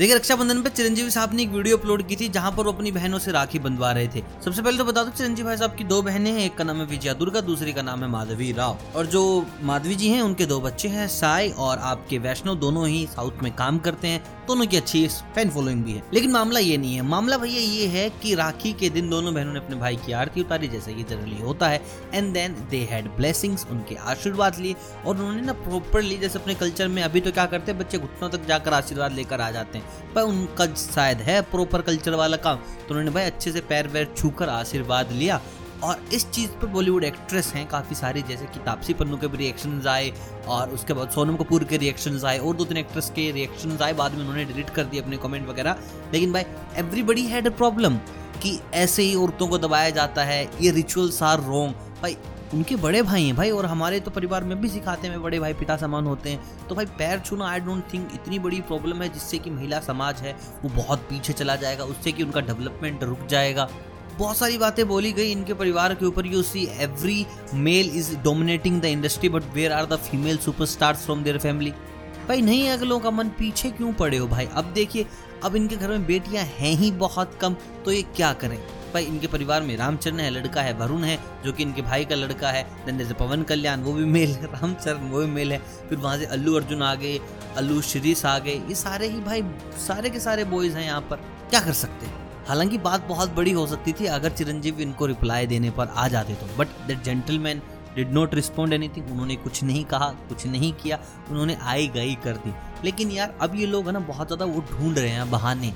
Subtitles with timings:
[0.00, 2.92] देखिए, रक्षाबंधन पे चिरंजीवी साहब ने एक वीडियो अपलोड की थी, जहाँ पर वो अपनी
[2.92, 5.84] बहनों से राखी बंधवा रहे थे। सबसे पहले तो बता दो, चिरंजीवी भाई साहब की
[5.84, 8.78] दो बहनें हैं, एक का नाम है विजया दुर्गा, दूसरी का नाम है माधवी राव।
[8.96, 13.06] और जो माधवी जी हैं, उनके दो बच्चे हैं, साई और आपके वैष्णव, दोनों ही
[13.06, 16.76] साउथ में काम करते हैं, दोनों की अच्छी फ़ैन फॉलोइंग भी है। लेकिन मामला ये
[16.76, 19.96] नहीं है। मामला भैया ये है कि राखी के दिन दोनों बहनों ने अपने भाई
[19.96, 21.82] की आरती उतारी, जैसे कि जनरली होता है
[22.14, 24.74] and then they had blessings उनके आशीर्वाद लिए,
[25.06, 28.30] और उन्होंने ना प्रॉपरली जैसे अपने कल्चर में अभी तो क्या करते हैं, बच्चे घुटनों
[28.30, 32.56] तक जाकर आशीर्वाद लेकर आ जाते हैं। पर उनका शायद है प्रॉपर कल्चर वाला काम
[32.56, 35.40] तो उन्होंने भाई अच्छे से पैर वैर छूकर आशीर्वाद लिया।
[35.84, 39.36] और इस चीज़ पर बॉलीवुड एक्ट्रेस हैं काफ़ी सारी, जैसे कि तापसी पन्नू के भी
[39.36, 40.12] रिएक्शन आए,
[40.48, 43.92] और उसके बाद सोनम कपूर के रिएक्शन आए, और दो तीन एक्ट्रेस के रिएक्शन आए,
[43.92, 45.76] बाद में उन्होंने डिलीट कर दिए अपने कमेंट वगैरह।
[46.12, 46.44] लेकिन भाई
[46.76, 47.96] एवरीबडी हैड अ प्रॉब्लम
[48.42, 52.16] कि ऐसे ही औरतों को दबाया जाता है, ये रिचुअल्स आर रॉन्ग भाई
[52.54, 55.54] उनके बड़े भाई हैं भाई, और हमारे तो परिवार में भी सिखाते हैं, बड़े भाई
[55.54, 59.08] पिता समान होते हैं। तो भाई पैर छूना आई डोंट थिंक इतनी बड़ी प्रॉब्लम है
[59.08, 63.26] जिससे कि महिला समाज है, वो बहुत पीछे चला जाएगा, उससे कि उनका डेवलपमेंट रुक
[63.26, 63.68] जाएगा।
[64.18, 68.80] बहुत सारी बातें बोली गई इनके परिवार के ऊपर। You see every male is dominating
[68.80, 71.70] the industry but where are the female superstars from their family
[72.28, 74.46] भाई नहीं, अगलों का मन पीछे क्यों पड़े हो भाई?
[74.46, 75.06] अब देखिए,
[75.44, 78.58] अब इनके घर में बेटियाँ हैं ही बहुत कम तो ये क्या करें?
[78.90, 82.14] भाई, इनके परिवार में रामचरण है, लड़का है, वरुण है, जो कि इनके भाई का
[82.14, 85.58] लड़का है। देन जैसे पवन कल्याण, वो भी मेल है, रामचरण, वो भी मेल है।
[85.88, 87.20] फिर वहाँ से अल्लू अर्जुन आ गए,
[87.56, 89.42] अल्लू श्रीस आ गए। ये सारे ही भाई,
[89.86, 91.16] सारे के सारे बॉयज़ हैं यहाँ पर।
[91.50, 92.28] क्या कर सकते हैं?
[92.46, 96.34] हालाँकि बात बहुत बड़ी हो सकती थी, अगर चिरंजीव इनको रिप्लाई देने पर आ जाते
[96.34, 97.62] तो। But that gentleman
[97.94, 100.98] did not respond anything उन्होंने कुछ नहीं कहा, कुछ नहीं किया,
[101.30, 102.52] उन्होंने आई गई कर दी।
[102.84, 105.72] लेकिन यार, अब ये लोग है ना, बहुत ज़्यादा वो ढूंढ रहे हैं, बहाने।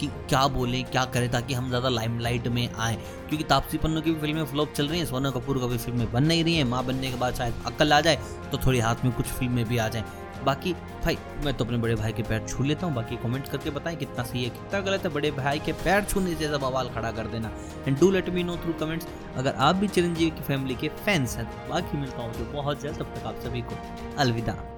[0.00, 2.96] कि क्या बोलें, क्या करें ताकि हम ज़्यादा लाइमलाइट में आए।
[3.28, 6.10] क्योंकि तापसी पन्नू की भी फ़िल्में फ्लॉप चल रही हैं सोना कपूर का भी फ़िल्में
[6.12, 8.18] बन नहीं रही हैं। माँ बनने के बाद शायद अक्ल आ जाए
[8.52, 10.04] तो थोड़ी हाथ में कुछ फ़िल्में भी आ जाएँ।
[10.44, 10.72] बाकी
[11.04, 13.96] भाई, मैं तो अपने बड़े भाई के पैर छू लेता हूँ, बाकी कमेंट करके बताएँ
[13.96, 17.26] कितना सही है, कितना गलत है। बड़े भाई के पैर छूने जैसा बवाल खड़ा कर
[17.28, 17.50] देना।
[17.88, 19.06] And do let me know through comments
[19.36, 22.82] अगर आप भी चिरंजीवी की फैमिली के फैंस हैं तो बाकी मिलता हूँ तो बहुत
[22.82, 23.78] जल्द, तब तक आप सभी को
[24.18, 24.73] अलविदा।